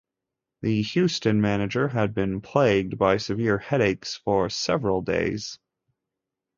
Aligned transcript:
The 0.63 0.81
Houston 0.81 1.41
manager 1.41 1.89
had 1.89 2.15
been 2.15 2.41
plagued 2.41 2.97
by 2.97 3.17
severe 3.17 3.59
headaches 3.59 4.15
for 4.15 4.49
several 4.49 5.03
days. 5.03 5.59